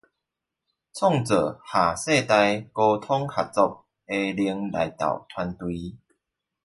[0.95, 5.95] 創造跨世代溝通合作的零內鬨團隊